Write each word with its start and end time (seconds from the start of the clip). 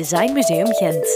Design 0.00 0.32
Museum 0.32 0.66
Gent. 0.80 1.06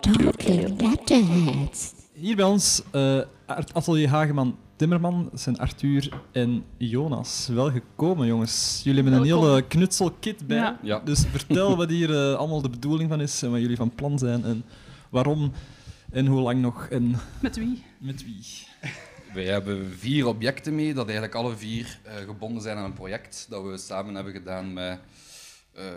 Talking 0.00 0.80
Letterheads. 0.80 1.92
Hier 2.12 2.36
bij 2.36 2.44
ons, 2.44 2.82
eh, 2.90 3.20
Art- 3.46 3.74
Atelier 3.74 4.08
Hageman 4.08 4.58
Timmerman, 4.76 5.30
zijn 5.34 5.58
Arthur 5.58 6.12
en 6.32 6.64
Jonas. 6.76 7.48
Welgekomen, 7.52 8.26
jongens. 8.26 8.80
Jullie 8.84 9.02
hebben 9.02 9.20
een 9.20 9.26
Welkom. 9.28 9.48
hele 9.48 9.62
knutselkit 9.62 10.46
bij. 10.46 10.56
Ja. 10.56 10.78
Ja. 10.82 10.98
Dus 11.04 11.24
vertel 11.30 11.76
wat 11.76 11.88
hier 11.90 12.10
eh, 12.30 12.34
allemaal 12.38 12.62
de 12.62 12.70
bedoeling 12.70 13.08
van 13.08 13.20
is 13.20 13.42
en 13.42 13.50
wat 13.50 13.60
jullie 13.60 13.76
van 13.76 13.94
plan 13.94 14.18
zijn 14.18 14.44
en 14.44 14.64
waarom 15.10 15.52
en 16.12 16.26
hoe 16.26 16.40
lang 16.40 16.60
nog 16.60 16.86
en 16.90 17.14
Met 17.40 17.56
wie? 17.56 17.82
met 17.98 18.24
wie. 18.24 18.44
Wij 19.34 19.44
hebben 19.44 19.92
vier 19.98 20.26
objecten 20.26 20.74
mee, 20.74 20.94
dat 20.94 21.04
eigenlijk 21.04 21.34
alle 21.34 21.56
vier 21.56 21.98
eh, 22.02 22.14
gebonden 22.26 22.62
zijn 22.62 22.76
aan 22.76 22.84
een 22.84 22.92
project 22.92 23.46
dat 23.50 23.62
we 23.62 23.76
samen 23.78 24.14
hebben 24.14 24.32
gedaan 24.32 24.72
met 24.72 24.98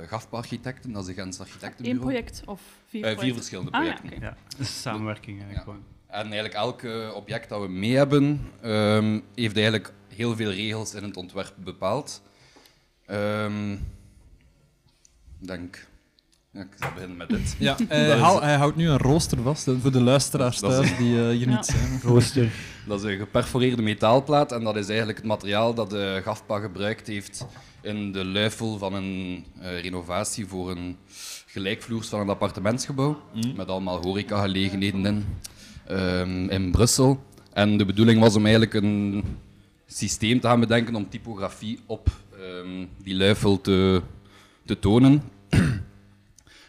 GAFPA-architecten, 0.08 0.92
dat 0.92 1.08
is 1.08 1.16
de 1.16 1.22
Gens 1.22 1.38
Eén 1.40 1.46
Architectenbureau. 1.46 2.02
project 2.02 2.42
of 2.46 2.62
vier 2.88 3.02
Eh, 3.02 3.08
vier 3.08 3.16
projecten? 3.16 3.36
verschillende 3.36 3.72
Ah, 3.72 3.86
ja, 3.86 3.94
projecten. 3.94 4.22
Ja, 4.22 4.38
samenwerking 4.66 5.38
eigenlijk 5.42 5.68
Ja. 5.68 5.74
gewoon. 5.74 5.84
En 6.08 6.22
eigenlijk 6.24 6.54
elk 6.54 6.82
eh, 6.84 7.16
object 7.16 7.50
dat 7.50 7.62
we 7.62 7.68
mee 7.68 7.96
hebben, 7.96 8.52
ehm, 8.62 9.20
heeft 9.36 9.56
eigenlijk 9.56 9.94
heel 10.08 10.36
veel 10.36 10.52
regels 10.52 10.94
in 10.94 11.04
het 11.04 11.18
ontwerp 11.18 11.54
bepaald. 11.58 12.22
Ehm, 13.06 13.72
Ik 15.42 15.48
denk... 15.52 15.88
Ja, 16.56 16.62
ik 16.62 16.68
zal 16.80 16.90
beginnen 16.94 17.18
met 17.18 17.30
dit. 17.30 17.56
Ja, 17.60 17.76
hij, 17.88 18.18
hou- 18.18 18.44
houdt 18.44 18.76
nu 18.76 18.90
een 18.90 18.98
rooster 18.98 19.42
vast 19.42 19.66
hè, 19.66 19.78
voor 19.80 19.92
de 19.92 20.02
luisteraars 20.02 20.60
Dat 20.60 20.72
is- 20.72 20.78
thuis 20.78 20.98
die 20.98 21.18
eh, 21.20 21.28
hier 21.30 21.50
Ja. 21.50 21.56
niet 21.56 21.66
zijn. 21.66 22.00
Rooster. 22.04 22.50
Dat 22.88 23.04
is 23.04 23.12
een 23.12 23.18
geperforeerde 23.18 23.82
metaalplaat 23.82 24.52
en 24.52 24.64
dat 24.64 24.76
is 24.76 24.88
eigenlijk 24.88 25.18
het 25.18 25.28
materiaal 25.28 25.74
dat 25.74 25.90
de 25.90 26.22
GAFPA 26.24 26.60
gebruikt 26.60 27.08
heeft 27.08 27.46
in 27.82 28.12
de 28.12 28.26
luifel 28.26 28.78
van 28.78 28.94
een 28.94 29.44
eh, 29.60 29.82
renovatie 29.82 30.46
voor 30.46 30.72
een 30.72 30.98
gelijkvloers 31.46 32.08
van 32.08 32.20
een 32.20 32.30
appartementsgebouw. 32.30 33.22
Met 33.56 33.68
allemaal 33.68 34.02
horecagelegenheden 34.02 35.06
in, 35.06 35.26
ehm, 35.88 36.50
in 36.50 36.72
Brussel. 36.72 37.24
En 37.54 37.78
de 37.78 37.86
bedoeling 37.86 38.20
was 38.20 38.36
om 38.36 38.42
eigenlijk 38.44 38.74
een 38.74 39.24
systeem 39.88 40.40
te 40.40 40.48
gaan 40.48 40.60
bedenken 40.60 40.96
om 40.96 41.10
typografie 41.10 41.80
op 41.86 42.10
ehm, 42.40 42.86
die 43.04 43.16
luifel 43.16 43.62
te, 43.62 44.02
te 44.66 44.80
tonen. 44.80 45.22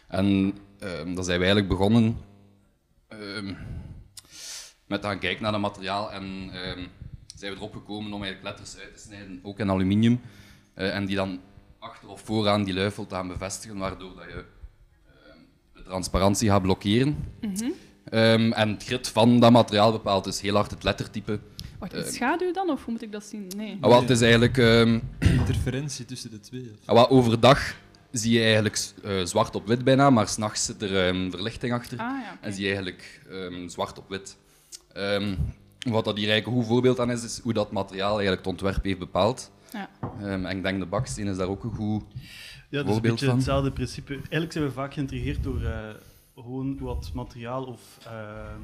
En 0.07 0.57
ehm 0.79 1.13
dan 1.15 1.23
zijn 1.23 1.39
we 1.39 1.45
eigenlijk 1.45 1.67
begonnen 1.67 2.17
ehm, 3.07 3.53
met 4.87 5.01
te 5.01 5.07
gaan 5.07 5.19
kijken 5.19 5.43
naar 5.43 5.51
het 5.53 5.61
materiaal 5.61 6.11
en 6.11 6.49
ehm, 6.53 6.85
zijn 7.35 7.51
we 7.51 7.57
erop 7.57 7.73
gekomen 7.73 8.13
om 8.13 8.23
eigenlijk 8.23 8.57
letters 8.57 8.83
uit 8.83 8.93
te 8.95 9.01
snijden, 9.01 9.39
ook 9.43 9.59
in 9.59 9.69
aluminium, 9.69 10.21
eh, 10.73 10.95
en 10.95 11.05
die 11.05 11.15
dan 11.15 11.39
achter 11.79 12.09
of 12.09 12.21
vooraan 12.21 12.63
die 12.63 12.73
luifel 12.73 13.05
te 13.05 13.15
gaan 13.15 13.27
bevestigen, 13.27 13.77
waardoor 13.77 14.15
dat 14.15 14.23
je 14.25 14.33
ehm, 15.05 15.37
de 15.73 15.83
transparantie 15.83 16.49
gaat 16.49 16.61
blokkeren. 16.61 17.17
Ehm, 18.09 18.51
en 18.51 18.69
het 18.69 18.83
grid 18.83 19.07
van 19.07 19.39
dat 19.39 19.51
materiaal 19.51 19.91
bepaalt 19.91 20.23
dus 20.23 20.41
heel 20.41 20.55
hard 20.55 20.71
het 20.71 20.83
lettertype. 20.83 21.39
Wacht, 21.79 21.93
Eh, 21.93 22.05
is 22.05 22.13
schaduw 22.13 22.51
dan? 22.53 22.69
Of 22.69 22.83
hoe 22.83 22.93
moet 22.93 23.01
ik 23.03 23.11
dat 23.11 23.23
zien? 23.23 23.51
Nee. 23.55 23.77
Ah, 23.81 23.89
wel, 23.89 24.01
het 24.01 24.09
is 24.09 24.21
eigenlijk... 24.21 24.57
ehm, 24.57 24.99
Interferentie 25.19 26.05
tussen 26.05 26.29
de 26.31 26.39
twee. 26.39 26.71
ah, 26.85 26.95
wel, 26.95 27.09
overdag 27.09 27.75
zie 28.11 28.33
je 28.33 28.43
eigenlijk 28.43 28.91
eh, 29.03 29.23
zwart 29.23 29.55
op 29.55 29.67
wit 29.67 29.83
bijna, 29.83 30.09
maar 30.09 30.27
s'nachts 30.27 30.65
zit 30.65 30.81
er 30.81 31.07
ehm, 31.07 31.29
verlichting 31.29 31.73
achter. 31.73 31.99
Ah 31.99 32.05
ja. 32.05 32.37
En 32.41 32.53
zie 32.53 32.61
je 32.61 32.67
eigenlijk 32.67 33.21
ehm, 33.29 33.67
zwart 33.67 33.97
op 33.97 34.09
wit. 34.09 34.37
Ehm, 34.93 35.35
wat 35.89 36.05
dat 36.05 36.17
hier 36.17 36.29
eigenlijk 36.29 36.47
een 36.47 36.63
goed 36.63 36.71
voorbeeld 36.71 36.99
aan 36.99 37.11
is, 37.11 37.23
is 37.23 37.39
hoe 37.39 37.53
dat 37.53 37.71
materiaal 37.71 38.11
eigenlijk 38.11 38.39
het 38.39 38.47
ontwerp 38.47 38.83
heeft 38.83 38.99
bepaald. 38.99 39.51
Ja. 39.71 39.89
Ehm, 40.01 40.45
en 40.45 40.57
ik 40.57 40.63
denk 40.63 40.79
de 40.79 40.85
baksteen 40.85 41.27
is 41.27 41.37
daar 41.37 41.47
ook 41.47 41.63
een 41.63 41.75
goed... 41.75 42.03
Ja, 42.69 42.77
dat 42.77 42.81
is 42.81 42.87
een 42.87 42.93
Voorbeeld 42.93 43.13
beetje 43.13 43.25
van? 43.25 43.35
hetzelfde 43.35 43.71
principe. 43.71 44.13
Eigenlijk 44.13 44.51
zijn 44.51 44.63
we 44.63 44.71
vaak 44.71 44.93
geïntrigeerd 44.93 45.43
door 45.43 45.63
eh, 45.63 45.89
gewoon 46.35 46.77
wat 46.79 47.11
materiaal 47.13 47.63
of 47.63 47.81
eh, 48.05 48.55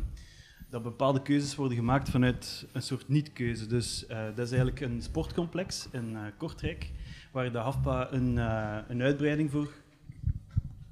dat 0.74 0.84
bepaalde 0.84 1.22
keuzes 1.22 1.56
worden 1.56 1.78
gemaakt 1.78 2.10
vanuit 2.10 2.66
een 2.72 2.82
soort 2.82 3.08
niet-keuze. 3.08 3.68
Dus 3.68 4.06
eh, 4.06 4.18
dat 4.36 4.46
is 4.46 4.52
eigenlijk 4.52 4.80
een 4.80 5.02
sportcomplex 5.02 5.88
in 5.92 6.16
eh, 6.16 6.22
Kortrijk, 6.38 6.92
waar 7.34 7.52
de 7.52 7.58
HAFPA 7.58 8.12
een, 8.12 8.38
eh, 8.38 8.78
een 8.88 9.02
uitbreiding 9.02 9.52
voor 9.52 9.72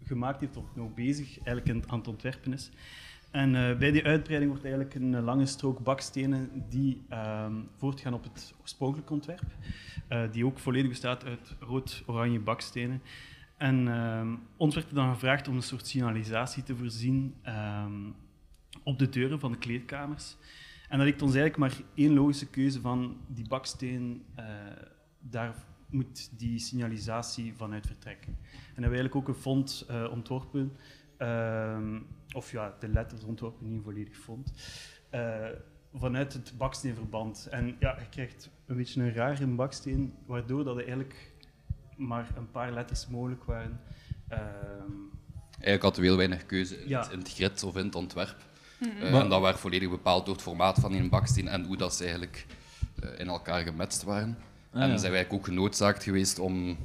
gemaakt 0.03 0.39
heeft, 0.39 0.57
of 0.57 0.75
nog 0.75 0.93
bezig 0.93 1.43
eigenlijk 1.43 1.87
aan 1.87 1.97
het 1.99 2.07
ontwerpen 2.07 2.53
is. 2.53 2.71
En 3.31 3.55
eh, 3.55 3.77
bij 3.77 3.91
die 3.91 4.03
uitbreiding 4.03 4.51
wordt 4.51 4.65
eigenlijk 4.65 4.95
een 4.95 5.15
eh, 5.15 5.23
lange 5.23 5.45
strook 5.45 5.79
bakstenen 5.79 6.65
die 6.69 7.05
ehm, 7.09 7.53
voortgaan 7.77 8.13
op 8.13 8.23
het 8.23 8.53
oorspronkelijk 8.61 9.09
ontwerp, 9.09 9.55
die 10.31 10.45
ook 10.45 10.59
volledig 10.59 10.89
bestaat 10.89 11.25
uit 11.25 11.55
rood-oranje 11.59 12.39
bakstenen. 12.39 13.01
En 13.57 13.87
ehm, 13.87 14.35
ons 14.57 14.75
werd 14.75 14.89
er 14.89 14.95
dan 14.95 15.13
gevraagd 15.13 15.47
om 15.47 15.55
een 15.55 15.61
soort 15.61 15.87
signalisatie 15.87 16.63
te 16.63 16.75
voorzien 16.75 17.35
ehm, 17.41 18.09
op 18.83 18.99
de 18.99 19.09
deuren 19.09 19.39
van 19.39 19.51
de 19.51 19.57
kleedkamers. 19.57 20.37
En 20.89 20.97
dat 20.97 21.07
lijkt 21.07 21.21
ons 21.21 21.35
eigenlijk 21.35 21.57
maar 21.57 21.85
één 21.95 22.13
logische 22.13 22.49
keuze 22.49 22.81
van 22.81 23.17
die 23.27 23.47
baksteen, 23.47 24.25
daar 25.19 25.55
moet 25.91 26.29
die 26.39 26.59
signalisatie 26.59 27.53
vanuit 27.57 27.85
vertrekken. 27.87 28.37
En 28.51 28.83
hebben 28.83 28.91
we 28.91 28.97
eigenlijk 28.97 29.15
ook 29.15 29.27
een 29.27 29.41
font 29.41 29.85
eh, 29.87 30.11
ontworpen, 30.11 30.71
ehm, 31.17 31.99
of 32.33 32.51
ja, 32.51 32.75
de 32.79 32.87
letters 32.87 33.23
ontworpen, 33.23 33.67
niet 33.67 33.77
een 33.77 33.83
volledig 33.83 34.17
font, 34.17 34.53
eh, 35.09 35.45
vanuit 35.93 36.33
het 36.33 36.53
baksteenverband. 36.57 37.47
En 37.51 37.75
ja, 37.79 37.95
je 37.99 38.09
krijgt 38.09 38.49
een 38.65 38.75
beetje 38.75 39.01
een 39.01 39.13
rare 39.13 39.47
baksteen, 39.47 40.13
waardoor 40.25 40.63
dat 40.63 40.73
er 40.75 40.81
eigenlijk 40.81 41.33
maar 41.97 42.29
een 42.35 42.51
paar 42.51 42.71
letters 42.71 43.07
mogelijk 43.07 43.43
waren. 43.43 43.79
Ehm, 44.27 44.39
Eigenlijk 45.51 45.81
had 45.83 45.97
we 45.97 46.03
heel 46.03 46.17
weinig 46.17 46.45
keuze 46.45 46.81
in, 46.81 46.89
Ja. 46.89 47.01
het, 47.01 47.11
in 47.11 47.19
het 47.19 47.33
grid 47.33 47.63
of 47.63 47.75
in 47.77 47.85
het 47.85 47.95
ontwerp. 47.95 48.35
Maar- 48.79 49.21
en 49.23 49.29
dat 49.29 49.41
werd 49.41 49.59
volledig 49.59 49.89
bepaald 49.89 50.25
door 50.25 50.33
het 50.33 50.43
formaat 50.43 50.79
van 50.79 50.91
die 50.91 51.09
baksteen 51.09 51.47
en 51.47 51.65
hoe 51.65 51.77
dat 51.77 51.95
ze 51.95 52.03
eigenlijk 52.03 52.45
eh, 53.01 53.19
in 53.19 53.27
elkaar 53.27 53.61
gematcht 53.63 54.03
waren. 54.03 54.37
Ah, 54.73 54.81
en 54.81 54.89
ja. 54.89 54.97
zijn 54.97 55.11
wij 55.11 55.27
ook 55.29 55.45
genoodzaakt 55.45 56.03
geweest 56.03 56.39
om 56.39 56.77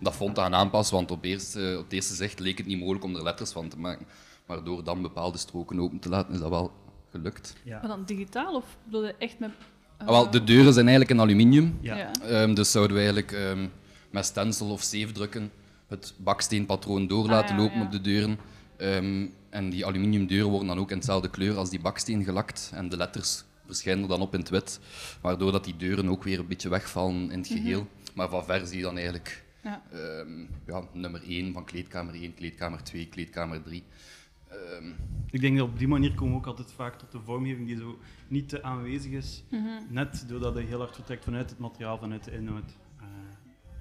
dat 0.00 0.14
font 0.14 0.34
te 0.34 0.40
gaan 0.40 0.54
aanpassen, 0.54 0.96
want 0.96 1.10
op, 1.10 1.24
eerste, 1.24 1.74
op 1.78 1.84
het 1.84 1.92
eerste 1.92 2.14
zicht 2.14 2.38
leek 2.40 2.58
het 2.58 2.66
niet 2.66 2.78
mogelijk 2.78 3.04
om 3.04 3.16
er 3.16 3.22
letters 3.22 3.50
van 3.50 3.68
te 3.68 3.78
maken. 3.78 4.06
Maar 4.46 4.64
door 4.64 4.84
dan 4.84 5.02
bepaalde 5.02 5.38
stroken 5.38 5.80
open 5.80 5.98
te 5.98 6.08
laten, 6.08 6.34
is 6.34 6.40
dat 6.40 6.50
wel 6.50 6.72
gelukt. 7.10 7.54
ja. 7.64 7.78
Maar 7.78 7.88
dan 7.88 8.04
digitaal 8.04 8.54
of 8.54 8.76
bedoel 8.84 9.04
je 9.06 9.14
echt 9.18 9.38
met... 9.38 9.50
Ah, 9.98 10.08
wel, 10.08 10.30
de 10.30 10.44
deuren 10.44 10.72
zijn 10.72 10.88
eigenlijk 10.88 11.18
in 11.18 11.24
aluminium, 11.24 11.78
Ja. 11.80 12.12
Ehm, 12.22 12.54
dus 12.54 12.70
zouden 12.70 12.96
we 12.96 13.02
eigenlijk 13.02 13.32
ehm, 13.32 13.66
met 14.10 14.24
stencil 14.24 14.70
of 14.70 14.82
zeefdrukken 14.82 15.50
het 15.86 16.14
baksteenpatroon 16.16 17.06
door 17.06 17.26
laten 17.28 17.50
Ah, 17.54 17.56
ja, 17.56 17.62
lopen 17.62 17.78
ja. 17.78 17.84
op 17.84 17.92
de 17.92 18.00
deuren. 18.00 18.38
Ehm, 18.76 19.26
en 19.50 19.70
die 19.70 19.86
aluminiumdeuren 19.86 20.50
worden 20.50 20.68
dan 20.68 20.78
ook 20.78 20.90
in 20.90 20.96
hetzelfde 20.96 21.30
kleur 21.30 21.56
als 21.56 21.70
die 21.70 21.80
baksteen 21.80 22.24
gelakt. 22.24 22.70
En 22.74 22.88
de 22.88 22.96
letters 22.96 23.44
verschijnen 23.68 24.02
er 24.02 24.08
dan 24.08 24.20
op 24.20 24.34
in 24.34 24.40
het 24.40 24.48
wit, 24.48 24.80
waardoor 25.20 25.52
dat 25.52 25.64
die 25.64 25.76
deuren 25.76 26.08
ook 26.08 26.22
weer 26.24 26.38
een 26.38 26.46
beetje 26.46 26.68
wegvallen 26.68 27.30
in 27.30 27.38
het 27.38 27.46
geheel. 27.48 27.86
Maar 28.14 28.28
van 28.28 28.44
ver 28.44 28.66
zie 28.66 28.76
je 28.76 28.82
dan 28.82 28.94
eigenlijk 28.96 29.46
Mhm. 29.62 29.68
Ja. 29.68 29.82
ehm, 29.92 30.40
ja, 30.66 30.82
nummer 30.92 31.22
1 31.26 31.52
van 31.52 31.64
kleedkamer 31.64 32.14
1, 32.14 32.34
kleedkamer 32.34 32.82
2, 32.82 33.06
kleedkamer 33.08 33.62
3. 33.62 33.82
Ehm, 34.48 34.84
Ik 35.30 35.40
denk 35.40 35.58
dat 35.58 35.68
op 35.68 35.78
die 35.78 35.88
manier 35.88 36.14
komen 36.14 36.32
we 36.32 36.38
ook 36.38 36.46
altijd 36.46 36.72
vaak 36.72 36.98
tot 36.98 37.12
de 37.12 37.18
vormgeving 37.24 37.66
die 37.66 37.76
zo 37.76 37.98
niet 38.28 38.48
te 38.48 38.62
aanwezig 38.62 39.10
is. 39.12 39.42
Mhm. 39.50 39.64
Net 39.88 40.24
doordat 40.28 40.54
hij 40.54 40.62
heel 40.62 40.78
hard 40.78 40.94
vertrekt 40.94 41.24
vanuit 41.24 41.50
het 41.50 41.58
materiaal, 41.58 41.98
vanuit 41.98 42.24
de 42.24 42.30
inhoud. 42.32 42.70
Eh, 43.00 43.04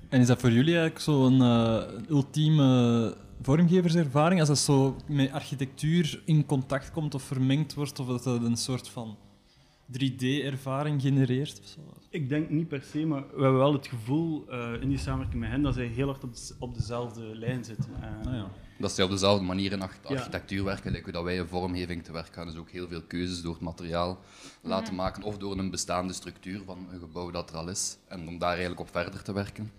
En 0.10 0.20
is 0.22 0.28
dat 0.28 0.40
voor 0.40 0.52
jullie 0.52 0.74
eigenlijk 0.78 1.00
zo'n 1.04 1.42
eh, 1.42 2.10
ultieme 2.10 3.16
vormgeverservaring? 3.42 4.40
Als 4.40 4.50
dat 4.50 4.58
zo 4.60 4.96
met 5.08 5.32
architectuur 5.32 6.22
in 6.26 6.46
contact 6.46 6.92
komt 6.92 7.16
of 7.16 7.24
vermengd 7.24 7.74
wordt, 7.74 8.00
of 8.00 8.08
dat 8.08 8.24
dat 8.24 8.42
een 8.44 8.58
soort 8.58 8.90
van 8.90 9.18
3D-ervaring 9.92 11.02
genereert? 11.02 11.60
Of 11.60 11.68
zo? 11.68 11.80
ik 12.10 12.30
denk 12.30 12.50
niet 12.50 12.68
per 12.68 12.82
se, 12.92 13.06
maar 13.06 13.22
we 13.36 13.42
hebben 13.42 13.58
wel 13.60 13.74
het 13.74 13.88
gevoel 13.88 14.46
eh, 14.50 14.82
in 14.82 14.90
die 14.90 14.98
samenwerking 14.98 15.42
met 15.42 15.50
hen 15.50 15.62
dat 15.62 15.74
zij 15.74 15.86
heel 15.86 16.08
hard 16.08 16.24
op, 16.24 16.36
de- 16.36 16.56
op 16.60 16.76
dezelfde 16.76 17.22
lijn 17.22 17.64
zitten. 17.66 17.90
Eh, 18.02 18.28
Ah, 18.28 18.34
ja. 18.34 18.52
Dat 18.80 18.92
zij 18.92 19.04
op 19.04 19.10
dezelfde 19.10 19.46
manier 19.46 19.72
in 19.72 19.78
Ja. 19.80 19.90
architectuur 20.04 20.64
werken, 20.64 20.92
like 20.92 21.12
dat 21.12 21.24
wij 21.24 21.36
in 21.36 21.48
vormgeving 21.48 22.04
te 22.04 22.12
werk 22.12 22.34
gaan. 22.34 22.48
Dus 22.48 22.56
ook 22.56 22.70
heel 22.70 22.88
veel 22.88 23.02
keuzes 23.02 23.42
door 23.42 23.54
het 23.54 23.62
materiaal 23.62 24.20
laten 24.62 24.96
maken 24.96 25.24
of 25.24 25.38
door 25.38 25.58
een 25.58 25.70
bestaande 25.72 26.14
structuur 26.14 26.62
van 26.66 26.88
een 26.92 27.00
gebouw 27.00 27.32
dat 27.32 27.50
er 27.50 27.56
al 27.56 27.70
is. 27.70 27.98
En 28.08 28.28
om 28.28 28.38
daar 28.38 28.50
eigenlijk 28.52 28.80
op 28.80 28.90
verder 28.92 29.24
te 29.24 29.34
werken. 29.34 29.72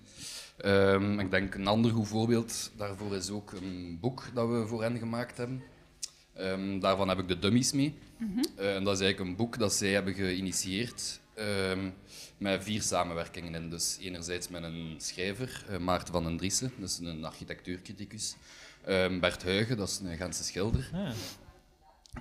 Ehm, 0.56 1.18
ik 1.20 1.30
denk 1.30 1.54
een 1.54 1.66
ander 1.66 1.90
goed 1.90 2.08
voorbeeld 2.08 2.72
daarvoor 2.76 3.14
is 3.14 3.30
ook 3.30 3.52
een 3.52 3.98
boek 4.00 4.24
dat 4.34 4.48
we 4.48 4.66
voor 4.66 4.82
hen 4.82 4.98
gemaakt 4.98 5.36
hebben. 5.36 5.62
Ehm, 6.38 6.78
daarvan 6.78 7.08
heb 7.08 7.18
ik 7.18 7.28
de 7.28 7.38
dummies 7.38 7.72
mee. 7.72 7.94
Eh, 8.56 8.74
en 8.74 8.84
dat 8.84 8.94
is 8.94 9.00
eigenlijk 9.00 9.30
een 9.30 9.36
boek 9.36 9.58
dat 9.58 9.72
zij 9.72 9.92
hebben 9.92 10.14
geïnitieerd 10.14 11.20
ehm, 11.34 11.90
met 12.38 12.64
vier 12.64 12.82
samenwerkingen 12.82 13.54
in. 13.54 13.70
Dus 13.70 13.96
enerzijds 14.00 14.48
met 14.48 14.62
een 14.62 14.94
schrijver, 14.98 15.64
eh, 15.68 15.78
Maarten 15.78 16.12
van 16.12 16.24
den 16.24 16.36
Driessen, 16.36 16.72
dat 16.78 16.88
is 16.88 16.98
een 16.98 17.24
architectuurcriticus. 17.24 18.36
Ehm, 18.84 19.20
Bert 19.20 19.42
Huygen, 19.42 19.76
dat 19.76 19.88
is 19.88 19.98
een 19.98 20.16
Gentse 20.16 20.44
schilder. 20.44 20.90
Ah, 20.92 21.00
ja. 21.00 21.12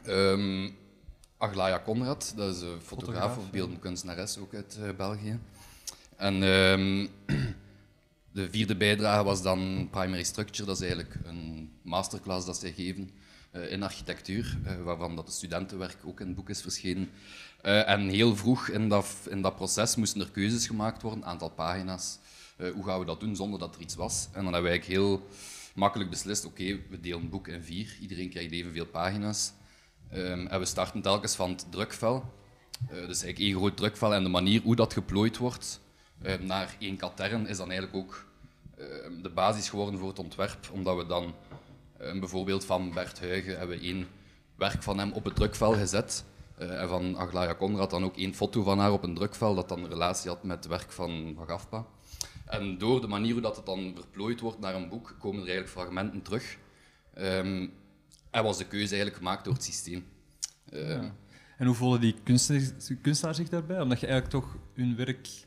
Ehm 0.04 0.69
Aglaya 1.38 1.81
Conrad, 1.86 2.34
dat 2.36 2.56
is 2.56 2.62
een 2.62 2.68
fotograaf 2.68 2.88
Fotograaf, 2.88 3.38
of 3.38 3.50
beeldend 3.50 3.80
kunstenares, 3.80 4.38
ook 4.38 4.54
uit 4.54 4.78
eh, 4.81 4.96
België. 4.96 5.40
En 6.16 6.44
ehm, 6.44 7.08
de 8.38 8.50
vierde 8.50 8.75
bijdrage 8.75 9.24
was 9.24 9.42
dan 9.42 9.88
Primary 9.92 10.24
Structure. 10.24 10.66
Dat 10.66 10.75
is 10.75 10.81
eigenlijk 10.81 11.19
een 11.24 11.72
masterclass 11.81 12.46
dat 12.46 12.58
zij 12.58 12.72
geven 12.72 13.10
in 13.62 13.83
architectuur, 13.83 14.57
eh, 14.63 14.83
waarvan 14.83 15.15
dat 15.15 15.25
de 15.25 15.31
studentenwerk 15.31 15.98
ook 16.06 16.19
in 16.19 16.27
het 16.27 16.36
boek 16.36 16.50
is 16.50 16.62
verschenen. 16.62 17.09
Eh, 17.62 17.89
en 17.89 18.09
heel 18.09 18.36
vroeg 18.36 18.68
in 18.68 18.89
dat, 18.89 19.15
in 19.30 19.42
dat 19.42 19.56
proces 19.56 19.95
moesten 19.95 20.21
er 20.21 20.31
keuzes 20.31 20.68
gemaakt 20.68 21.01
worden, 21.01 21.21
een 21.21 21.27
aantal 21.27 21.50
pagina's. 21.50 22.19
Eh, 22.57 22.71
hoe 22.71 22.83
gaan 22.83 23.00
we 23.00 23.06
dat 23.06 23.19
doen 23.19 23.36
zonder 23.36 23.59
dat 23.59 23.75
er 23.75 23.81
iets 23.81 23.95
was? 23.95 24.27
En 24.31 24.44
dan 24.44 24.54
hebben 24.54 24.71
wij 24.71 24.83
heel 24.86 25.27
makkelijk 25.75 26.09
beslist, 26.09 26.45
oké, 26.45 26.80
we 26.89 27.00
delen 27.00 27.21
het 27.21 27.30
boek 27.30 27.48
in 27.48 27.63
vier. 27.63 27.98
Iedereen 28.01 28.30
krijgt 28.30 28.51
evenveel 28.51 28.86
pagina's. 28.86 29.51
Ehm, 30.09 30.48
en 30.48 30.59
we 30.59 30.65
starten 30.65 31.01
telkens 31.01 31.36
van 31.36 31.50
het 31.50 31.65
drukvel. 31.69 32.36
Eh, 32.81 32.89
dus 32.89 33.21
eigenlijk 33.21 33.39
één 33.39 33.56
groot 33.56 33.77
drukvel 33.77 34.13
en 34.13 34.24
de 34.24 34.30
manier 34.30 34.62
hoe 34.62 34.75
dat 34.75 34.94
geplooid 34.94 35.38
wordt 35.38 35.80
eh, 36.21 36.39
naar 36.39 36.75
één 36.80 36.98
katern 36.98 37.48
is 37.48 37.57
dan 37.57 37.71
eigenlijk 37.71 38.06
ook 38.06 38.25
eh, 38.77 38.86
de 39.21 39.30
basis 39.30 39.69
geworden 39.69 40.00
voor 40.00 40.09
het 40.09 40.19
ontwerp. 40.19 40.69
Omdat 40.71 40.98
we 40.98 41.06
dan 41.06 41.33
eh, 42.00 42.20
bijvoorbeeld 42.20 42.66
van 42.66 42.94
Bert 42.94 43.20
Huygen 43.20 43.58
hebben 43.58 43.78
we 43.78 43.84
één 43.84 44.08
werk 44.56 44.84
van 44.84 45.00
hem 45.00 45.12
op 45.12 45.26
het 45.26 45.36
drukvel 45.36 45.74
gezet. 45.74 46.26
Eh, 46.58 46.82
en 46.82 46.88
van 46.88 47.18
Aglaya 47.18 47.56
Conrad 47.56 47.90
dan 47.90 48.04
ook 48.04 48.18
één 48.18 48.34
foto 48.34 48.64
van 48.64 48.80
haar 48.80 48.92
op 48.92 49.04
een 49.04 49.16
drukvel 49.16 49.56
dat 49.56 49.70
dan 49.70 49.84
een 49.84 49.90
relatie 49.90 50.30
had 50.30 50.44
met 50.44 50.58
het 50.58 50.68
werk 50.68 50.92
van, 50.92 51.38
Gafpa. 51.48 51.86
En 52.46 52.78
door 52.78 53.02
de 53.02 53.08
manier 53.08 53.32
hoe 53.32 53.42
dat 53.42 53.56
het 53.56 53.66
dan 53.66 53.92
verplooid 53.96 54.40
wordt 54.40 54.60
naar 54.60 54.76
een 54.76 54.90
boek, 54.90 55.16
komen 55.20 55.42
er 55.42 55.48
eigenlijk 55.48 55.70
fragmenten 55.70 56.22
terug. 56.22 56.58
Ehm, 57.14 57.68
en 58.32 58.44
was 58.44 58.58
de 58.58 58.68
keuze 58.68 58.88
eigenlijk 58.88 59.18
gemaakt 59.18 59.44
door 59.44 59.54
het 59.54 59.64
systeem. 59.64 60.06
Ehm, 60.70 61.10
En 61.58 61.66
hoe 61.66 61.76
voelen 61.76 62.02
die 62.02 62.16
kunstenaars, 62.24 62.72
kunstenaars 63.02 63.38
zich 63.38 63.50
daarbij? 63.50 63.82
Omdat 63.82 64.00
je 64.00 64.08
eigenlijk 64.08 64.44
toch 64.44 64.58
hun 64.74 64.96
werk 64.96 65.28
een 65.28 65.46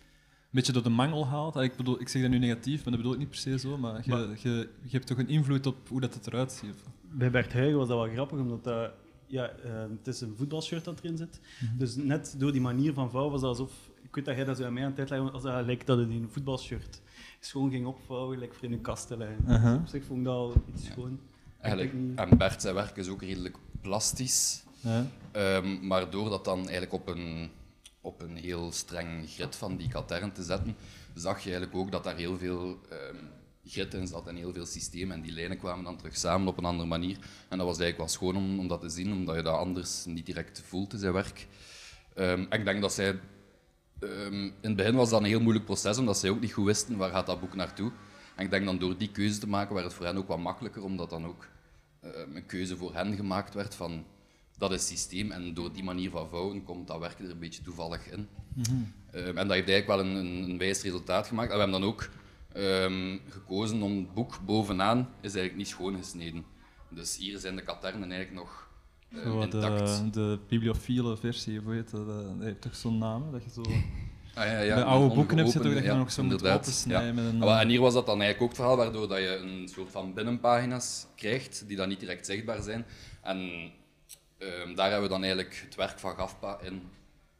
beetje 0.50 0.72
door 0.72 0.82
de 0.82 0.88
mangel 0.88 1.26
haalt. 1.26 1.56
Ik, 1.56 1.76
bedoel, 1.76 2.00
ik 2.00 2.08
zeg 2.08 2.22
dat 2.22 2.30
nu 2.30 2.38
negatief, 2.38 2.74
maar 2.76 2.92
dat 2.92 2.96
bedoel 2.96 3.12
ik 3.12 3.18
niet 3.18 3.28
per 3.28 3.38
se 3.38 3.58
zo. 3.58 3.78
Maar 3.78 4.00
je, 4.04 4.10
Maar- 4.10 4.28
je, 4.42 4.68
je 4.82 4.90
hebt 4.90 5.06
toch 5.06 5.18
een 5.18 5.28
invloed 5.28 5.66
op 5.66 5.88
hoe 5.88 6.00
dat 6.00 6.14
het 6.14 6.26
eruit 6.26 6.52
ziet. 6.52 6.74
Bij 7.12 7.30
Bert 7.30 7.52
Huygen 7.52 7.76
was 7.78 7.88
dat 7.88 7.98
wel 7.98 8.12
grappig, 8.12 8.38
omdat 8.38 8.64
dat, 8.64 8.90
ja, 9.26 9.48
eh, 9.48 9.72
het 9.98 10.06
is 10.06 10.20
een 10.20 10.34
voetbalshirt 10.36 10.84
dat 10.84 10.98
erin 11.02 11.16
zit. 11.16 11.40
Dus 11.78 11.96
net 11.96 12.34
door 12.38 12.52
die 12.52 12.60
manier 12.60 12.92
van 12.92 13.10
vouwen 13.10 13.32
was 13.32 13.40
dat 13.40 13.50
alsof... 13.50 13.72
Ik 14.02 14.14
weet 14.16 14.24
dat 14.24 14.36
jij 14.36 14.44
dat 14.44 14.56
zo 14.56 14.64
aan 14.64 14.72
mij 14.72 14.82
aan 14.84 14.90
het 14.90 14.98
uitleggen 14.98 15.32
als 15.32 15.42
dat 15.42 15.64
lijkt 15.66 15.86
dat 15.86 15.98
het 15.98 16.08
in 16.08 16.22
een 16.22 16.28
voetbalshirt 16.30 17.00
schoon 17.40 17.70
ging 17.70 17.86
opvouwen, 17.86 18.38
like 18.38 18.54
voor 18.54 18.64
in 18.64 18.72
een 18.72 18.80
kast 18.80 19.06
te 19.06 19.16
leggen. 19.16 19.36
Uh-huh. 19.48 19.70
Dus 19.72 19.80
op 19.80 19.86
zich 19.88 20.04
vond 20.04 20.18
ik 20.18 20.24
dat 20.24 20.34
al 20.34 20.54
iets 20.74 20.86
schoon. 20.86 21.20
eigenlijk, 21.60 22.18
en 22.18 22.38
Bert 22.38 22.62
zijn 22.62 22.74
werk 22.74 22.96
is 22.96 23.08
ook 23.08 23.22
redelijk 23.22 23.56
plastisch. 23.80 24.64
Ja. 24.80 25.06
Ehm, 25.32 25.86
maar 25.86 26.10
door 26.10 26.30
dat 26.30 26.44
dan 26.44 26.58
eigenlijk 26.58 26.92
op 26.92 27.08
een, 27.08 27.50
op 28.00 28.22
een 28.22 28.36
heel 28.36 28.72
streng 28.72 29.28
grid 29.28 29.56
van 29.56 29.76
die 29.76 29.88
katern 29.88 30.32
te 30.32 30.42
zetten, 30.42 30.76
zag 31.14 31.38
je 31.38 31.50
eigenlijk 31.50 31.80
ook 31.80 31.92
dat 31.92 32.04
daar 32.04 32.16
heel 32.16 32.38
veel 32.38 32.80
ehm 32.90 33.16
grid 33.64 33.94
in 33.94 34.06
zat 34.06 34.26
en 34.26 34.36
heel 34.36 34.52
veel 34.52 34.66
systeem. 34.66 35.10
En 35.10 35.20
die 35.20 35.32
lijnen 35.32 35.58
kwamen 35.58 35.84
dan 35.84 35.96
terug 35.96 36.16
samen 36.16 36.48
op 36.48 36.58
een 36.58 36.64
andere 36.64 36.88
manier. 36.88 37.16
En 37.48 37.58
dat 37.58 37.66
was 37.66 37.78
eigenlijk 37.78 37.96
wel 37.98 38.08
schoon 38.08 38.36
om, 38.36 38.58
om 38.58 38.68
dat 38.68 38.80
te 38.80 38.88
zien, 38.88 39.12
omdat 39.12 39.36
je 39.36 39.42
dat 39.42 39.56
anders 39.56 40.04
niet 40.04 40.26
direct 40.26 40.62
voelt 40.66 40.92
in 40.92 40.98
zijn 40.98 41.12
werk. 41.12 41.46
Ehm, 42.14 42.40
ik 42.50 42.64
denk 42.64 42.80
dat 42.80 42.92
zij... 42.92 43.20
ehm, 44.00 44.34
in 44.34 44.54
het 44.60 44.76
begin 44.76 44.94
was 44.94 45.10
dat 45.10 45.20
een 45.20 45.26
heel 45.26 45.40
moeilijk 45.40 45.64
proces, 45.64 45.98
omdat 45.98 46.18
zij 46.18 46.30
ook 46.30 46.40
niet 46.40 46.52
goed 46.52 46.66
wisten 46.66 46.96
waar 46.96 47.10
gaat 47.10 47.26
dat 47.26 47.40
boek 47.40 47.54
naartoe. 47.54 47.92
En 48.36 48.44
ik 48.44 48.50
denk 48.50 48.64
dan 48.64 48.78
door 48.78 48.98
die 48.98 49.10
keuze 49.10 49.38
te 49.38 49.48
maken, 49.48 49.74
werd 49.74 49.86
het 49.86 49.94
voor 49.94 50.06
hen 50.06 50.16
ook 50.16 50.28
wat 50.28 50.38
makkelijker, 50.38 50.84
omdat 50.84 51.10
dan 51.10 51.26
ook 51.26 51.48
een 52.00 52.46
keuze 52.46 52.76
voor 52.76 52.94
hen 52.94 53.16
gemaakt 53.16 53.54
werd 53.54 53.74
van 53.74 54.04
dat 54.60 54.72
is 54.72 54.86
systeem 54.86 55.30
en 55.30 55.54
door 55.54 55.72
die 55.72 55.82
manier 55.84 56.10
van 56.10 56.28
vouwen 56.28 56.64
komt 56.64 56.86
dat 56.86 56.98
werk 56.98 57.18
er 57.18 57.30
een 57.30 57.38
beetje 57.38 57.62
toevallig 57.62 58.10
in. 58.10 58.28
Ehm, 59.10 59.38
en 59.38 59.48
dat 59.48 59.56
heeft 59.56 59.68
eigenlijk 59.68 59.86
wel 59.86 60.00
een, 60.00 60.14
een, 60.14 60.50
een 60.50 60.58
wijs 60.58 60.82
resultaat 60.82 61.26
gemaakt. 61.26 61.50
En 61.50 61.54
we 61.56 61.62
hebben 61.62 61.80
dan 61.80 61.88
ook 61.90 62.08
ehm, 62.52 63.18
gekozen 63.28 63.82
om 63.82 63.96
het 63.96 64.14
boek 64.14 64.40
bovenaan 64.44 64.98
is 64.98 65.34
eigenlijk 65.34 65.56
niet 65.56 65.68
schoon 65.68 65.96
gesneden. 65.96 66.44
Dus 66.88 67.16
hier 67.16 67.38
zijn 67.38 67.56
de 67.56 67.62
katernen 67.62 68.10
eigenlijk 68.10 68.42
nog 68.42 68.68
ehm, 69.12 69.22
Zo, 69.22 69.40
intact. 69.40 69.98
de, 69.98 70.10
de 70.10 70.38
bibliophile 70.48 71.16
versie, 71.16 71.60
hoe 71.60 71.74
heet 71.74 71.90
dat? 71.90 72.06
Dat 72.06 72.24
heeft 72.40 72.60
toch 72.60 72.76
zo'n 72.76 72.98
naam? 72.98 73.32
Dat 73.32 73.44
je 73.44 73.50
zo... 73.50 73.62
Ah, 74.34 74.46
ja, 74.46 74.60
ja, 74.60 74.74
Bij 74.74 74.84
oude 74.84 75.08
een 75.08 75.14
boeken 75.14 75.36
heb 75.36 75.46
je 75.46 75.52
toch 75.52 75.62
dat 75.62 75.72
je 75.72 75.82
ja, 75.82 75.96
nog 75.96 76.12
zo 76.12 76.22
moet 76.22 76.46
opensnijden 76.46 77.06
ja. 77.06 77.12
met 77.12 77.24
een, 77.24 77.42
Ah, 77.42 77.54
eh, 77.54 77.60
En 77.60 77.68
hier 77.68 77.80
was 77.80 77.94
dat 77.94 78.06
dan 78.06 78.20
eigenlijk 78.20 78.42
ook 78.42 78.48
het 78.48 78.58
verhaal, 78.58 78.76
waardoor 78.76 79.08
dat 79.08 79.18
je 79.18 79.36
een 79.36 79.68
soort 79.68 79.90
van 79.90 80.14
binnenpagina's 80.14 81.06
krijgt, 81.16 81.64
die 81.66 81.76
dan 81.76 81.88
niet 81.88 82.00
direct 82.00 82.26
zichtbaar 82.26 82.62
zijn. 82.62 82.84
En 83.22 83.70
ehm, 84.40 84.74
daar 84.74 84.90
hebben 84.90 85.08
we 85.08 85.14
dan 85.14 85.22
eigenlijk 85.22 85.60
het 85.64 85.74
werk 85.74 85.98
van 85.98 86.14
Gafpa 86.14 86.60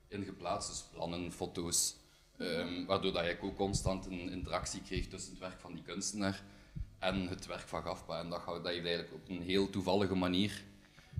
in, 0.08 0.24
geplaatst, 0.24 0.68
dus 0.68 0.84
plannen, 0.92 1.32
foto's, 1.32 1.96
ehm, 2.36 2.84
waardoor 2.86 3.12
dat 3.12 3.24
je 3.24 3.38
ook 3.40 3.56
constant 3.56 4.06
een 4.06 4.30
interactie 4.30 4.82
kreeg 4.82 5.08
tussen 5.08 5.30
het 5.30 5.40
werk 5.40 5.60
van 5.60 5.74
die 5.74 5.82
kunstenaar 5.82 6.42
en 6.98 7.28
het 7.28 7.46
werk 7.46 7.68
van 7.68 7.82
Gafpa. 7.82 8.18
En 8.18 8.28
dat, 8.28 8.44
dat 8.46 8.66
heeft 8.66 8.86
eigenlijk 8.86 9.14
op 9.14 9.28
een 9.28 9.42
heel 9.42 9.70
toevallige 9.70 10.14
manier 10.14 10.64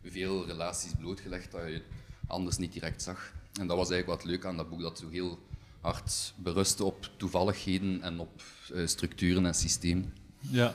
veel 0.05 0.47
relaties 0.47 0.93
blootgelegd 0.99 1.51
dat 1.51 1.63
je 1.63 1.83
anders 2.27 2.57
niet 2.57 2.73
direct 2.73 3.03
zag. 3.03 3.33
En 3.61 3.67
dat 3.67 3.77
was 3.77 3.91
eigenlijk 3.91 4.23
wat 4.23 4.31
leuk 4.31 4.45
aan 4.45 4.57
dat 4.57 4.69
boek, 4.69 4.81
dat 4.81 4.99
zo 4.99 5.09
heel 5.09 5.39
hard 5.81 6.33
berustte 6.37 6.85
op 6.85 7.09
toevalligheden 7.17 8.03
en 8.03 8.19
op 8.19 8.43
eh, 8.75 8.87
structuren 8.87 9.47
en 9.47 9.55
systemen. 9.55 10.15
Ja. 10.39 10.75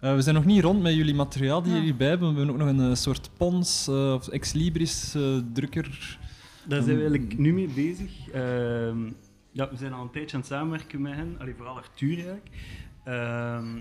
Eh, 0.00 0.14
we 0.14 0.22
zijn 0.22 0.34
nog 0.34 0.44
niet 0.44 0.62
rond 0.62 0.82
met 0.82 0.94
jullie 0.94 1.14
materiaal 1.14 1.62
die 1.62 1.72
Ja. 1.72 1.78
jullie 1.78 1.94
bij 1.94 2.08
hebben. 2.08 2.30
We 2.32 2.36
hebben 2.36 2.54
ook 2.54 2.60
nog 2.60 2.68
een 2.68 2.90
eh, 2.90 2.94
soort 2.94 3.30
Pons 3.36 3.88
eh, 3.88 4.12
of 4.12 4.28
Ex 4.28 4.52
Libris 4.52 5.14
eh, 5.14 5.36
drukker. 5.52 6.18
Daar 6.66 6.82
zijn 6.82 6.96
we 6.96 7.02
eigenlijk 7.02 7.38
nu 7.38 7.52
mee 7.52 7.68
bezig. 7.68 8.28
Ehm, 8.30 9.10
ja, 9.50 9.70
we 9.70 9.76
zijn 9.76 9.92
al 9.92 10.02
een 10.02 10.10
tijdje 10.10 10.34
aan 10.36 10.42
het 10.42 10.50
samenwerken 10.50 11.00
met 11.02 11.14
hen, 11.14 11.36
Allee, 11.38 11.54
vooral 11.54 11.76
Arthur 11.76 12.14
eigenlijk. 12.16 12.48
Ehm, 13.04 13.80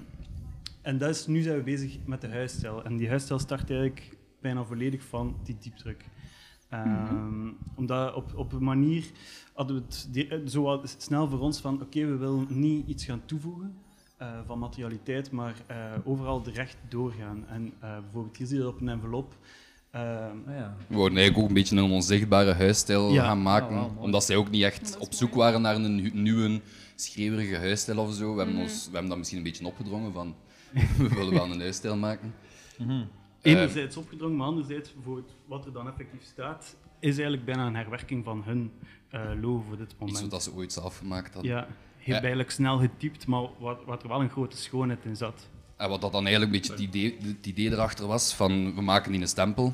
en 0.82 0.98
dat 0.98 1.10
is, 1.10 1.28
nu 1.28 1.42
zijn 1.42 1.58
we 1.58 1.64
bezig 1.64 1.98
met 2.06 2.22
de 2.22 2.28
huisstijl. 2.28 2.84
En 2.84 2.98
die 2.98 3.08
huisstijl 3.10 3.40
start 3.40 3.70
eigenlijk 3.70 4.18
bijna 4.42 4.64
volledig 4.64 5.04
van 5.04 5.36
die 5.44 5.58
diepdruk. 5.60 6.06
Ehm, 6.70 7.48
Omdat 7.76 8.14
op, 8.14 8.32
op 8.36 8.54
een 8.54 8.64
manier 8.64 9.06
hadden 9.54 9.76
we 9.76 9.82
het 10.36 10.52
zo 10.52 10.82
snel 10.98 11.30
voor 11.30 11.40
ons 11.40 11.60
van 11.60 11.82
oké, 11.82 12.06
we 12.06 12.18
willen 12.18 12.48
niet 12.50 12.88
iets 12.88 13.06
gaan 13.06 13.22
toevoegen 13.26 13.74
eh, 14.20 14.28
van 14.46 14.60
materialiteit, 14.60 15.32
maar 15.32 15.54
eh, 15.68 15.78
overal 16.04 16.44
recht 16.54 16.78
doorgaan. 16.90 17.46
En 17.48 17.74
eh, 17.80 17.98
bijvoorbeeld 18.00 18.38
hier 18.38 18.48
zie 18.48 18.58
je 18.58 18.64
dat 18.64 18.74
op 18.74 18.82
een 18.82 18.90
envelop. 18.90 19.36
Ehm, 19.92 20.06
ja. 20.48 20.76
We 20.88 20.96
wouden 20.96 21.18
eigenlijk 21.18 21.38
ook 21.38 21.48
een 21.48 21.54
beetje 21.54 21.76
een 21.78 21.92
onzichtbare 21.92 22.54
huisstijl 22.54 23.12
Ja. 23.14 23.24
gaan 23.26 23.42
maken, 23.42 23.78
Ah, 23.78 24.02
omdat 24.02 24.24
zij 24.24 24.36
ook 24.36 24.50
niet 24.50 24.64
echt 24.64 24.98
op 24.98 25.14
zoek 25.14 25.30
mooi. 25.30 25.42
waren 25.42 25.62
naar 25.62 25.76
een 25.76 26.12
nieuwe, 26.24 26.62
schreeuwerige 26.96 27.58
huisstijl 27.58 27.98
of 27.98 28.14
zo. 28.14 28.32
We 28.32 28.38
hebben, 28.38 28.56
Mhm. 28.56 28.64
ons, 28.64 28.86
we 28.86 28.92
hebben 28.92 29.10
dat 29.10 29.18
misschien 29.18 29.38
een 29.38 29.44
beetje 29.46 29.66
opgedrongen 29.66 30.14
van 30.14 30.36
we 30.98 31.10
willen 31.10 31.34
wel 31.34 31.52
een 31.52 31.60
huisstijl 31.60 31.98
maken. 31.98 32.34
Mhm. 32.78 33.04
Enerzijds 33.42 33.98
opgedrongen, 33.98 34.36
maar 34.38 34.48
anderzijds, 34.48 34.94
bijvoorbeeld, 34.94 35.36
wat 35.46 35.66
er 35.66 35.74
dan 35.74 35.88
effectief 35.88 36.24
staat, 36.24 36.76
is 37.00 37.14
eigenlijk 37.14 37.46
bijna 37.46 37.68
een 37.68 37.76
herwerking 37.76 38.24
van 38.24 38.44
hun 38.44 38.72
eh, 39.10 39.22
logo 39.42 39.64
voor 39.68 39.78
dit 39.78 39.92
Iets 39.92 40.14
moment. 40.14 40.32
wat 40.32 40.44
ze 40.44 40.54
ooit 40.54 40.74
zelf 40.74 40.98
gemaakt 40.98 41.34
hadden. 41.34 41.52
Ja, 41.52 41.68
heeft 42.00 42.08
Ja. 42.18 42.20
eigenlijk 42.20 42.52
snel 42.52 42.78
getypt, 42.78 43.28
maar 43.28 43.42
wat, 43.60 43.78
wat 43.86 44.02
er 44.04 44.08
wel 44.10 44.22
een 44.22 44.30
grote 44.30 44.58
schoonheid 44.58 45.06
in 45.06 45.16
zat. 45.16 45.48
En 45.78 45.90
wat 45.90 46.02
dat 46.02 46.12
dan 46.12 46.26
eigenlijk 46.28 46.54
een 46.56 46.60
beetje 46.62 46.74
het 46.86 46.96
idee, 46.96 47.18
het 47.38 47.46
idee 47.46 47.72
erachter 47.72 48.08
was, 48.08 48.34
van 48.34 48.76
we 48.76 48.82
maken 48.82 49.12
die 49.12 49.22
een 49.22 49.28
stempel. 49.28 49.74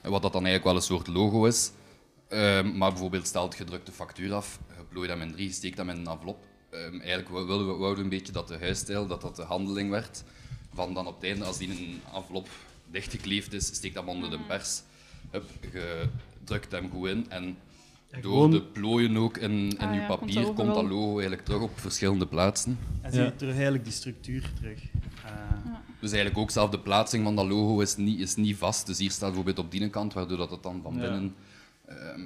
En 0.00 0.10
wat 0.10 0.22
dat 0.22 0.32
dan 0.32 0.44
eigenlijk 0.44 0.64
wel 0.64 0.74
een 0.74 0.96
soort 0.96 1.06
logo 1.06 1.44
is. 1.44 1.70
Ehm, 2.28 2.76
maar 2.76 2.90
bijvoorbeeld 2.90 3.26
stelt 3.26 3.54
gedrukte 3.54 3.92
factuur 3.92 4.32
af, 4.34 4.58
je 4.76 4.84
plooit 4.88 5.10
hem 5.10 5.20
in 5.20 5.32
drie, 5.32 5.52
steekt 5.52 5.76
hem 5.78 5.90
in 5.90 5.96
een 5.96 6.06
envelop. 6.06 6.38
Ehm, 6.70 6.92
eigenlijk 7.00 7.28
wou- 7.28 7.46
wilden 7.46 7.66
we, 7.66 7.72
wouden 7.72 7.96
we 7.98 8.02
een 8.02 8.18
beetje 8.18 8.32
dat 8.32 8.48
de 8.48 8.58
huisstijl, 8.58 9.06
dat 9.06 9.20
dat 9.20 9.36
de 9.36 9.42
handeling 9.42 9.90
werd. 9.90 10.24
Van 10.74 10.94
dan 10.94 11.06
op 11.06 11.14
het 11.14 11.24
einde, 11.24 11.44
als 11.44 11.58
die 11.58 11.68
in 11.68 11.76
een 11.92 12.00
envelop 12.14 12.48
dichtgekleefd 12.90 13.52
is, 13.52 13.66
steekt 13.66 13.94
hem 13.94 14.08
onder 14.08 14.30
de 14.30 14.38
pers. 14.38 14.82
Hup, 15.30 15.44
je 15.72 16.08
drukt 16.44 16.72
hem 16.72 16.90
goed 16.90 17.08
in 17.08 17.26
En 17.30 17.56
door 18.10 18.20
gewoon- 18.22 18.50
de 18.50 18.62
plooien 18.62 19.16
ook 19.16 19.36
in, 19.36 19.50
in 19.50 19.76
Ah 19.78 19.94
je 19.94 20.00
ja, 20.00 20.06
papier 20.06 20.44
komt 20.44 20.74
dat 20.74 20.84
logo 20.88 21.10
eigenlijk 21.12 21.42
terug 21.44 21.60
op 21.60 21.70
verschillende 21.74 22.26
plaatsen. 22.26 22.78
En 23.02 23.12
zie 23.12 23.20
je 23.20 23.26
Ja. 23.26 23.32
terug 23.36 23.52
eigenlijk 23.54 23.84
die 23.84 23.92
structuur 23.92 24.50
terug. 24.60 24.82
Eh, 25.24 25.30
Dus 26.00 26.10
eigenlijk 26.10 26.40
ook 26.42 26.50
zelf 26.50 26.70
de 26.70 26.78
plaatsing 26.78 27.24
van 27.24 27.36
dat 27.36 27.46
logo 27.46 27.80
is 27.80 27.96
niet, 27.96 28.20
is 28.20 28.34
niet 28.36 28.56
vast. 28.56 28.86
Dus 28.86 28.98
hier 28.98 29.10
staat 29.10 29.28
bijvoorbeeld 29.28 29.58
op 29.58 29.70
die 29.70 29.88
kant, 29.88 30.12
waardoor 30.12 30.36
dat 30.38 30.50
het 30.50 30.62
dan 30.62 30.80
van 30.82 30.94
Ja. 30.94 31.00
binnen... 31.00 31.34
ehm, 31.86 32.20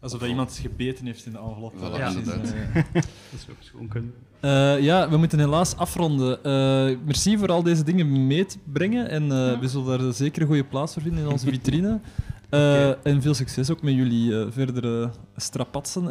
Alsof 0.00 0.20
dat 0.20 0.28
iemand 0.28 0.58
gebeten 0.62 1.06
heeft 1.06 1.26
in 1.26 1.32
de 1.32 1.38
envelop. 1.38 1.74
Voilà, 1.76 2.00
Eh, 2.00 2.06
inderdaad. 2.16 2.52
eh. 2.52 2.74
dat 2.94 3.04
zou 3.40 3.50
ook 3.50 3.56
schoon 3.62 3.88
kunnen. 3.88 4.14
Eh, 4.40 4.80
ja, 4.82 5.10
we 5.10 5.16
moeten 5.16 5.38
helaas 5.38 5.76
afronden. 5.76 6.44
Eh, 6.44 6.96
merci 7.04 7.38
voor 7.38 7.48
al 7.48 7.62
deze 7.62 7.84
dingen 7.84 8.26
mee 8.26 8.46
te 8.46 8.56
brengen. 8.72 9.08
En 9.08 9.22
eh, 9.22 9.28
Ja. 9.28 9.58
we 9.58 9.68
zullen 9.68 9.98
daar 9.98 10.12
zeker 10.12 10.40
een 10.42 10.46
goede 10.48 10.64
plaats 10.64 10.92
voor 10.92 11.02
vinden 11.02 11.20
in 11.24 11.28
onze 11.30 11.46
vitrine. 11.50 12.00
Eh, 12.50 12.88
En 13.06 13.22
veel 13.22 13.34
succes 13.34 13.70
ook 13.70 13.82
met 13.82 13.94
jullie 13.94 14.40
eh, 14.40 14.46
verdere 14.50 15.10
strapatsen. 15.36 16.08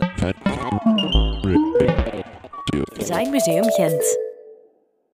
Design 2.97 3.29
Museum 3.29 3.63
Gent. 3.71 4.28